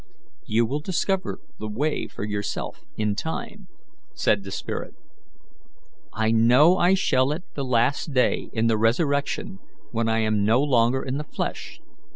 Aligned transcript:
"You 0.47 0.65
will 0.65 0.79
discover 0.79 1.41
the 1.59 1.69
way 1.69 2.07
for 2.07 2.23
yourself 2.23 2.85
in 2.97 3.13
time," 3.13 3.67
said 4.15 4.43
the 4.43 4.49
spirit. 4.49 4.95
"I 6.11 6.31
know 6.31 6.77
I 6.79 6.95
shall 6.95 7.31
at 7.33 7.43
the 7.53 7.63
last 7.63 8.11
day, 8.11 8.49
in 8.51 8.65
the 8.65 8.79
resurrection, 8.79 9.59
when 9.91 10.09
I 10.09 10.21
am 10.21 10.43
no 10.43 10.59
longer 10.59 11.03
in 11.03 11.17
the 11.17 11.23
flesh. 11.23 11.79